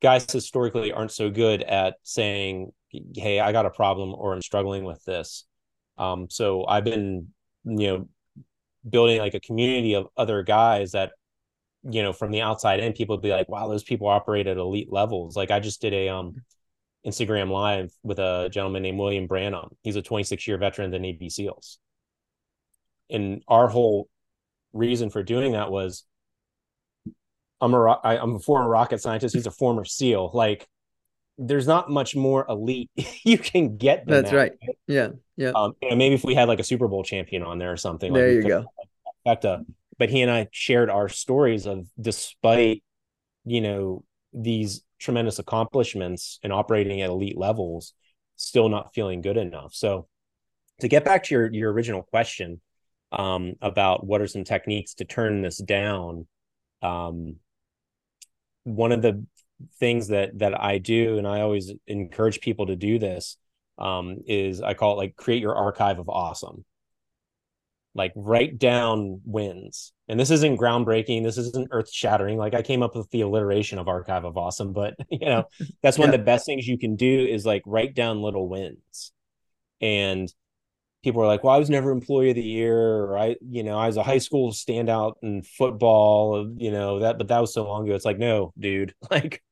[0.00, 2.72] guys historically aren't so good at saying
[3.16, 5.44] hey i got a problem or i'm struggling with this.
[5.96, 7.28] Um, so i've been
[7.64, 8.08] you know
[8.88, 11.12] building like a community of other guys that
[11.82, 14.92] you know from the outside in people be like wow those people operate at elite
[14.92, 15.36] levels.
[15.36, 16.34] Like i just did a um
[17.06, 19.68] instagram live with a gentleman named william branham.
[19.82, 21.78] He's a 26 year veteran of the navy seals.
[23.10, 24.08] And our whole
[24.72, 26.04] reason for doing that was
[27.64, 29.34] i'm a i'm a former rocket scientist.
[29.34, 30.30] He's a former seal.
[30.32, 30.66] Like
[31.38, 32.90] there's not much more elite
[33.24, 34.52] you can get that's that, right.
[34.66, 34.78] right?
[34.86, 35.52] Yeah yeah.
[35.54, 37.76] Um you know, maybe if we had like a super bowl champion on there or
[37.76, 38.64] something there like you go.
[39.98, 42.82] but he and I shared our stories of despite
[43.44, 47.92] you know these tremendous accomplishments and operating at elite levels,
[48.36, 49.74] still not feeling good enough.
[49.74, 50.08] So
[50.80, 52.60] to get back to your your original question
[53.12, 56.26] um, about what are some techniques to turn this down,
[56.82, 57.36] um,
[58.64, 59.24] one of the
[59.78, 63.36] things that that I do, and I always encourage people to do this,
[63.78, 66.64] um, is I call it like create your archive of awesome.
[67.94, 69.92] Like write down wins.
[70.08, 71.22] And this isn't groundbreaking.
[71.22, 72.36] This isn't earth shattering.
[72.36, 75.44] Like I came up with the alliteration of archive of awesome, but you know,
[75.82, 76.14] that's one yeah.
[76.14, 79.12] of the best things you can do is like write down little wins.
[79.80, 80.32] And
[81.04, 83.78] people are like, well, I was never employee of the year, or I, you know,
[83.78, 87.64] I was a high school standout in football, you know, that, but that was so
[87.64, 87.94] long ago.
[87.94, 89.42] It's like, no, dude, like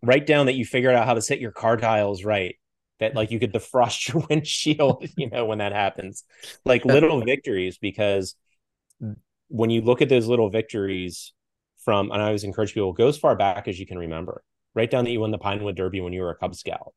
[0.00, 2.54] write down that you figured out how to set your car tiles right,
[3.00, 6.24] that like you could defrost your windshield, you know, when that happens,
[6.64, 8.36] like little victories, because
[9.48, 11.32] when you look at those little victories
[11.84, 14.42] from, and I always encourage people, go as far back as you can remember.
[14.74, 16.94] Write down that you won the Pinewood Derby when you were a Cub Scout,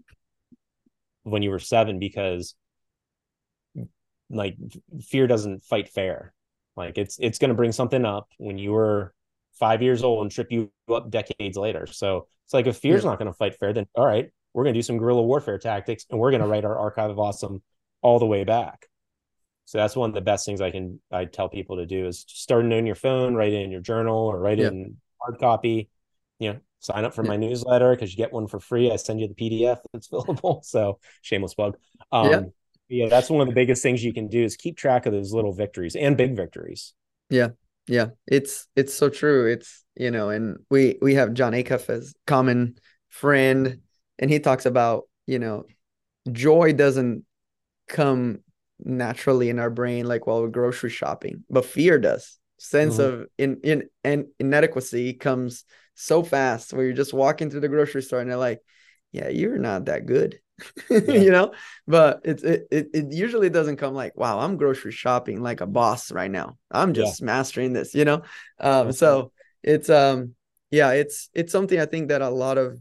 [1.24, 2.56] when you were seven, because
[4.30, 4.58] like
[5.02, 6.34] fear doesn't fight fair.
[6.76, 9.14] Like it's it's going to bring something up when you were
[9.60, 11.86] five years old and trip you up decades later.
[11.88, 13.12] So it's like if fear's yeah.
[13.12, 15.58] not going to fight fair, then all right, we're going to do some guerrilla warfare
[15.58, 17.62] tactics and we're going to write our archive of awesome
[18.02, 18.88] all the way back.
[19.66, 22.24] So that's one of the best things I can I tell people to do is
[22.28, 24.68] start it in your phone, write it in your journal, or write yeah.
[24.68, 25.90] it in hard copy.
[26.40, 27.30] You know, sign up for yeah.
[27.30, 28.92] my newsletter because you get one for free.
[28.92, 30.64] I send you the PDF that's fillable.
[30.64, 31.78] So shameless plug.
[32.12, 32.52] Um,
[32.90, 35.34] yeah that's one of the biggest things you can do is keep track of those
[35.34, 36.94] little victories and big victories.
[37.30, 37.50] Yeah
[37.88, 39.48] yeah it's it's so true.
[39.52, 42.76] It's you know and we we have jon acuff as common
[43.10, 43.80] friend
[44.20, 45.66] and he talks about you know
[46.32, 47.24] joy doesn't
[47.88, 48.40] come
[48.80, 52.38] naturally in our brain like while we're grocery shopping but fear does.
[52.58, 53.22] Sense mm-hmm.
[53.22, 58.02] of in in and inadequacy comes so fast where you're just walking through the grocery
[58.02, 58.62] store and they're like
[59.12, 60.40] yeah you're not that good
[60.90, 61.00] yeah.
[61.00, 61.54] you know
[61.86, 66.12] but it, it it usually doesn't come like wow i'm grocery shopping like a boss
[66.12, 67.26] right now i'm just yeah.
[67.26, 68.22] mastering this you know
[68.60, 69.32] um so
[69.64, 70.34] it's um
[70.72, 72.80] yeah it's it's something i think that a lot of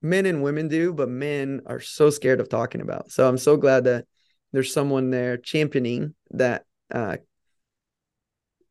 [0.00, 3.56] men and women do but men are so scared of talking about so i'm so
[3.56, 4.06] glad that
[4.52, 7.16] there's someone there championing that uh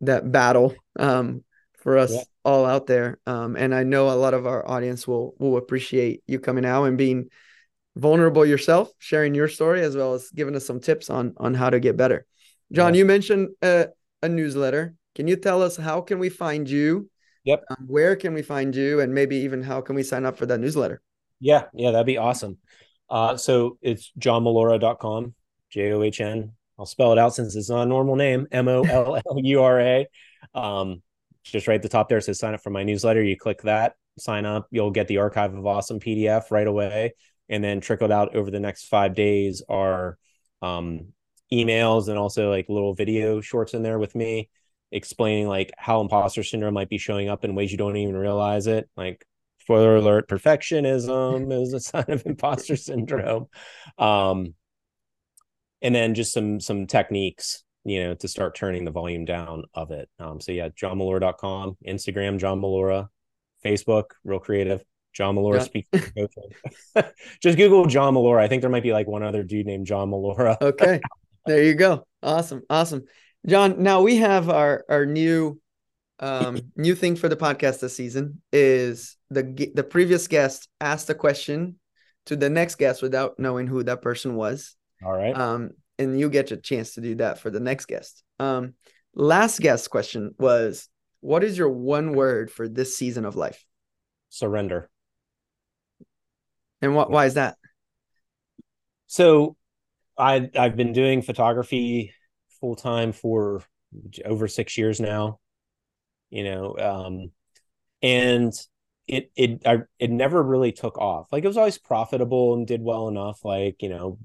[0.02, 1.44] that battle um
[1.78, 2.22] for us yeah.
[2.44, 6.24] all out there um and i know a lot of our audience will will appreciate
[6.26, 7.30] you coming out and being
[7.96, 11.70] vulnerable yourself, sharing your story, as well as giving us some tips on on how
[11.70, 12.26] to get better.
[12.72, 13.00] John, yeah.
[13.00, 13.88] you mentioned a,
[14.22, 14.96] a, newsletter.
[15.14, 17.10] Can you tell us how can we find you?
[17.44, 17.64] Yep.
[17.70, 20.46] Um, where can we find you, and maybe even how can we sign up for
[20.48, 21.02] that newsletter?
[21.40, 22.58] Yeah, yeah, that'd be awesome.
[23.10, 25.36] Uh, so it's johnmollura.com,
[25.70, 26.54] J O H N.
[26.78, 29.62] I'll spell it out since it's not a normal name, M O L L U
[29.62, 30.08] R A.
[30.54, 31.02] Um,
[31.44, 33.24] just right at the top there says sign up for my newsletter.
[33.24, 37.14] You click that, sign up, you'll get the archive of awesome PDF right away
[37.50, 40.18] and then trickled out over the next five days are
[40.62, 41.14] um,
[41.52, 44.50] emails and also like little video shorts in there with me
[44.92, 48.68] explaining like how imposter syndrome might be showing up in ways you don't even realize
[48.68, 48.90] it.
[48.96, 49.26] Like
[49.60, 53.48] spoiler alert perfectionism is a sign of imposter syndrome.
[53.98, 54.54] Um,
[55.82, 59.92] and then just some some techniques you know to start turning the volume down of
[59.92, 60.10] it.
[60.20, 63.10] Um, so yeah johnmollura.com instagram john mollura
[63.64, 64.84] facebook real creative
[65.16, 65.64] John Mollura yeah.
[65.64, 65.90] speaks.
[67.42, 68.42] Just Google John Mollura.
[68.42, 70.58] I think there might be like one other dude named John Mollura.
[70.62, 71.00] okay.
[71.46, 72.06] There you go.
[72.22, 72.64] Awesome.
[72.70, 73.06] Awesome.
[73.48, 75.60] John, now we have our our new
[76.20, 81.16] um new thing for the podcast this season is the the previous guest asked a
[81.16, 81.80] question
[82.26, 84.76] to the next guest without knowing who that person was.
[85.04, 85.38] All right.
[85.38, 88.22] Um and you get a chance to do that for the next guest.
[88.40, 88.74] Um
[89.14, 90.90] last guest question was
[91.22, 93.64] what is your one word for this season of life?
[94.30, 94.90] Surrender.
[96.86, 96.96] And?
[96.96, 97.58] Why is that?
[99.08, 99.56] So,
[100.18, 102.14] I I've been doing photography
[102.60, 103.64] full time for
[104.24, 105.40] over six years now.
[106.30, 107.32] You know, um,
[108.02, 108.54] and
[109.08, 111.28] it it I, it never really took off.
[111.32, 113.44] Like it was always profitable and did well enough.
[113.44, 114.18] Like you know,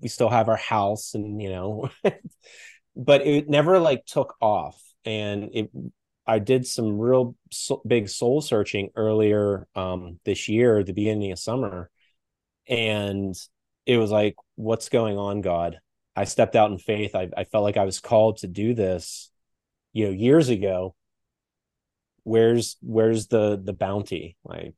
[0.00, 1.90] we still have our house and you know,
[2.96, 4.80] but it never like took off.
[5.04, 5.70] And it
[6.26, 11.38] I did some real so, big soul searching earlier um, this year, the beginning of
[11.38, 11.90] summer,
[12.68, 13.34] and
[13.86, 15.80] it was like, "What's going on, God?"
[16.14, 17.14] I stepped out in faith.
[17.14, 19.30] I, I felt like I was called to do this,
[19.92, 20.94] you know, years ago.
[22.24, 24.36] Where's where's the the bounty?
[24.44, 24.74] Like,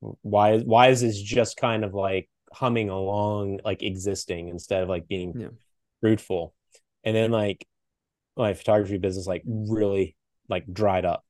[0.00, 5.08] why why is this just kind of like humming along, like existing instead of like
[5.08, 5.48] being yeah.
[6.00, 6.54] fruitful?
[7.02, 7.66] And then like
[8.36, 10.16] my photography business like really
[10.48, 11.24] like dried up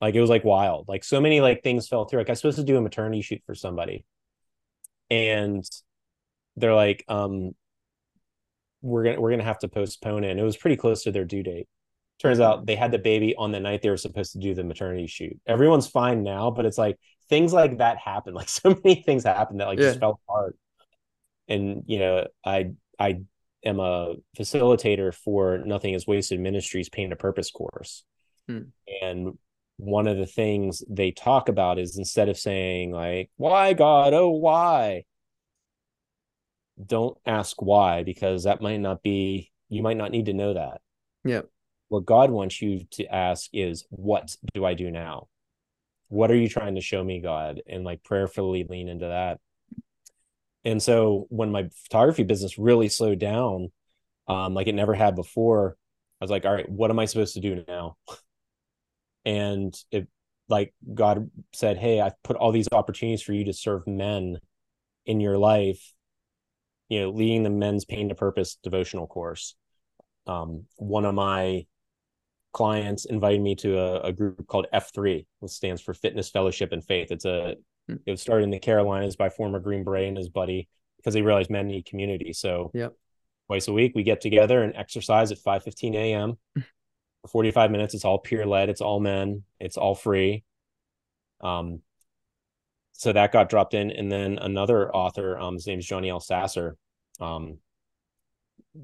[0.00, 0.88] Like it was like wild.
[0.88, 2.20] Like so many like things fell through.
[2.20, 4.04] Like I was supposed to do a maternity shoot for somebody.
[5.10, 5.64] And
[6.56, 7.52] they're like, um,
[8.82, 10.30] we're gonna we're gonna have to postpone it.
[10.30, 11.68] And it was pretty close to their due date.
[12.20, 14.64] Turns out they had the baby on the night they were supposed to do the
[14.64, 15.38] maternity shoot.
[15.46, 18.34] Everyone's fine now, but it's like things like that happen.
[18.40, 19.86] Like so many things happen that like yeah.
[19.88, 20.56] just fell apart.
[21.48, 23.22] And you know, I I
[23.64, 28.04] am a facilitator for Nothing is Wasted Ministries Pain to Purpose course.
[28.48, 28.60] Hmm.
[29.02, 29.38] And
[29.76, 34.30] one of the things they talk about is instead of saying like, why God, oh
[34.30, 35.04] why?
[36.84, 40.80] Don't ask why, because that might not be you might not need to know that.
[41.24, 41.42] Yeah
[41.94, 45.28] what God wants you to ask is, what do I do now?
[46.08, 47.62] What are you trying to show me, God?
[47.68, 49.38] And like prayerfully lean into that.
[50.64, 53.70] And so when my photography business really slowed down,
[54.26, 55.76] um, like it never had before,
[56.20, 57.96] I was like, all right, what am I supposed to do now?
[59.24, 60.08] and it
[60.48, 64.38] like God said, Hey, I've put all these opportunities for you to serve men
[65.06, 65.92] in your life,
[66.88, 69.54] you know, leading the men's pain to purpose devotional course.
[70.26, 71.66] Um, one of my
[72.52, 76.82] clients invited me to a, a, group called F3, which stands for Fitness Fellowship and
[76.82, 77.10] Faith.
[77.10, 77.56] It's a
[77.88, 77.96] hmm.
[78.06, 81.22] it was started in the Carolinas by former Green Beret and his buddy because they
[81.22, 82.32] realized men need community.
[82.32, 82.94] So yep.
[83.48, 86.38] twice a week we get together and exercise at 5 15 a.m.
[87.24, 87.94] for 45 minutes.
[87.94, 90.44] It's all peer led, it's all men, it's all free.
[91.40, 91.80] Um
[92.92, 93.90] so that got dropped in.
[93.90, 96.20] And then another author, um, his name is Johnny L.
[96.20, 96.76] Sasser.
[97.20, 97.58] Um,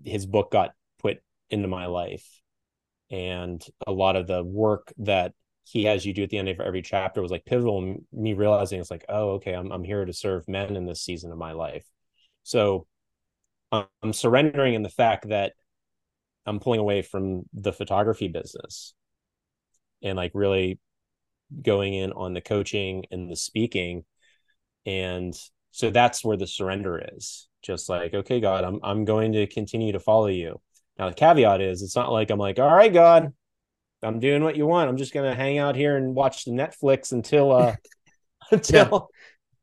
[0.04, 2.42] his book got put into my life
[3.10, 5.32] and a lot of the work that
[5.64, 8.80] he has you do at the end of every chapter was like pivotal me realizing
[8.80, 11.52] it's like oh okay I'm, I'm here to serve men in this season of my
[11.52, 11.84] life
[12.42, 12.86] so
[13.72, 15.52] i'm surrendering in the fact that
[16.46, 18.94] i'm pulling away from the photography business
[20.02, 20.78] and like really
[21.62, 24.04] going in on the coaching and the speaking
[24.86, 25.34] and
[25.72, 29.92] so that's where the surrender is just like okay god i'm i'm going to continue
[29.92, 30.60] to follow you
[31.00, 33.32] now the caveat is it's not like I'm like, all right, God,
[34.02, 34.90] I'm doing what you want.
[34.90, 37.74] I'm just gonna hang out here and watch the Netflix until uh
[38.50, 39.08] until.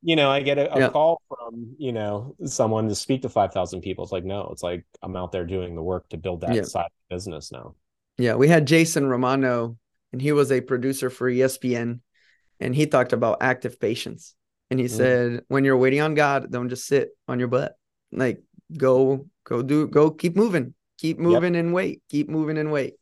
[0.02, 0.90] You know I get a, a yeah.
[0.90, 4.04] call from you know someone to speak to five thousand people.
[4.04, 6.64] It's like no, it's like I'm out there doing the work to build that yeah.
[6.64, 7.76] side of business now.
[8.18, 9.78] Yeah, we had Jason Romano,
[10.12, 12.00] and he was a producer for ESPN,
[12.60, 14.34] and he talked about active patience.
[14.70, 14.90] And he mm.
[14.90, 17.78] said, when you're waiting on God, don't just sit on your butt.
[18.12, 18.44] Like
[18.76, 21.64] go, go do, go keep moving keep moving yep.
[21.64, 22.96] and wait keep moving and wait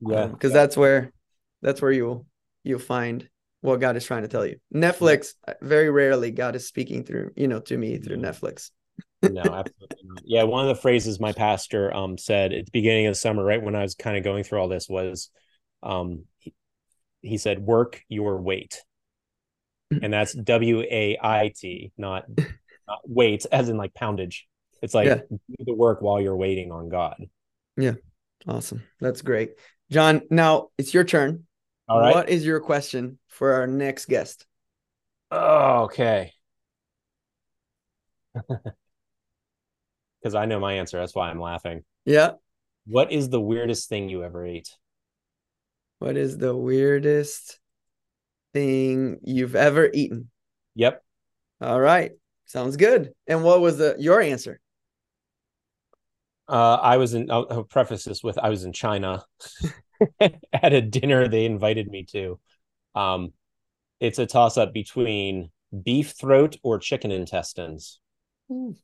[0.00, 1.12] yeah because um, that's where
[1.60, 2.26] that's where you'll
[2.64, 3.28] you'll find
[3.62, 7.48] what god is trying to tell you netflix very rarely god is speaking through you
[7.48, 8.70] know to me through netflix
[9.22, 10.22] no absolutely not.
[10.24, 13.44] yeah one of the phrases my pastor um said at the beginning of the summer
[13.44, 15.30] right when i was kind of going through all this was
[15.82, 16.52] um he,
[17.22, 18.82] he said work your weight
[19.90, 22.24] and that's w-a-i-t not
[22.88, 24.46] not weight as in like poundage
[24.82, 25.20] it's like yeah.
[25.30, 27.16] do the work while you're waiting on god
[27.76, 27.94] yeah.
[28.46, 28.82] Awesome.
[29.00, 29.52] That's great.
[29.90, 31.46] John, now it's your turn.
[31.88, 32.14] All right.
[32.14, 34.46] What is your question for our next guest?
[35.30, 36.32] Oh, okay.
[40.22, 41.00] Because I know my answer.
[41.00, 41.82] That's why I'm laughing.
[42.04, 42.32] Yeah.
[42.86, 44.70] What is the weirdest thing you ever ate?
[45.98, 47.58] What is the weirdest
[48.52, 50.30] thing you've ever eaten?
[50.76, 51.02] Yep.
[51.60, 52.12] All right.
[52.46, 53.12] Sounds good.
[53.26, 54.60] And what was the your answer?
[56.48, 57.30] Uh, I was in.
[57.30, 59.24] I'll, I'll, preface this with I was in China
[60.52, 62.38] at a dinner they invited me to.
[62.94, 63.32] Um,
[64.00, 65.50] it's a toss up between
[65.82, 68.00] beef throat or chicken intestines.
[68.50, 68.76] Mm.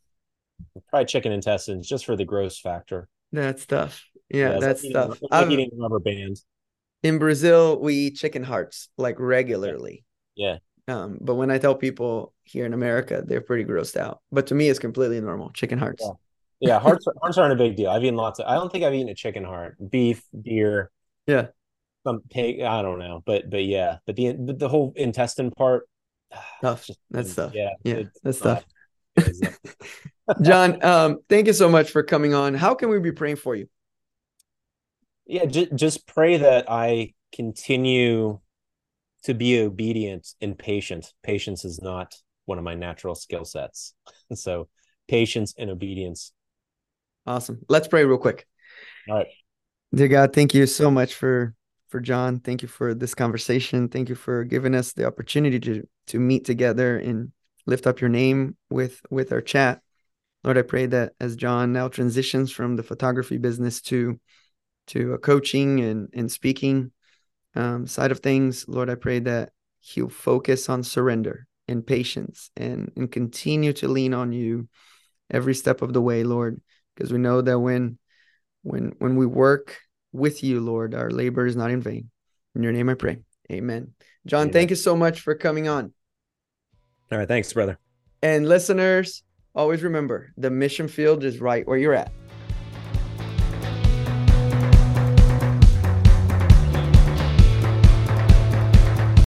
[0.89, 3.09] Probably chicken intestines just for the gross factor.
[3.33, 4.05] That's tough.
[4.29, 5.17] Yeah, yeah that's like tough.
[5.17, 6.45] Eating, like eating rubber bands.
[7.03, 10.05] In Brazil, we eat chicken hearts like regularly.
[10.35, 10.59] Yeah.
[10.89, 14.21] Um, but when I tell people here in America, they're pretty grossed out.
[14.33, 15.51] But to me, it's completely normal.
[15.51, 16.03] Chicken hearts.
[16.05, 16.13] Yeah
[16.61, 17.91] yeah, hearts hearts aren't a big deal.
[17.91, 18.47] I've eaten lots of.
[18.47, 20.91] I don't think I've eaten a chicken heart, beef, deer.
[21.29, 21.49] Yeah.
[22.05, 22.63] Some pig.
[22.63, 25.89] I don't know, but but yeah, but the the whole intestine part.
[26.61, 26.87] Tough.
[26.87, 27.55] Just, that's tough.
[27.55, 27.71] Yeah.
[27.85, 28.03] Yeah.
[28.23, 28.65] That's tough.
[30.43, 32.55] John, um, thank you so much for coming on.
[32.55, 33.69] How can we be praying for you?
[35.27, 38.41] Yeah, just just pray that I continue
[39.25, 41.13] to be obedient and patient.
[41.23, 42.15] Patience is not
[42.47, 43.95] one of my natural skill sets.
[44.35, 44.69] so
[45.09, 46.33] patience and obedience
[47.29, 47.61] Awesome.
[47.69, 48.47] Let's pray real quick.
[49.07, 49.27] All right.
[49.95, 51.55] Dear God, thank you so much for
[51.89, 52.41] for John.
[52.41, 53.89] Thank you for this conversation.
[53.89, 57.33] Thank you for giving us the opportunity to to meet together and
[57.65, 59.81] lift up your name with with our chat.
[60.45, 64.21] Lord, I pray that as John now transitions from the photography business to
[64.89, 66.93] to a coaching and and speaking,
[67.55, 72.93] um, side of things, Lord, I pray that he'll focus on surrender and patience and,
[72.95, 74.69] and continue to lean on you
[75.31, 76.61] every step of the way, Lord,
[76.95, 77.99] because we know that when
[78.69, 79.79] when when we work
[80.13, 82.11] with you, Lord, our labor is not in vain.
[82.55, 83.19] In your name I pray.
[83.51, 83.95] Amen.
[84.27, 84.53] John, Amen.
[84.53, 85.93] thank you so much for coming on.
[87.11, 87.79] All right, thanks, brother.
[88.23, 89.23] And listeners,
[89.55, 92.13] always remember the mission field is right where you're at.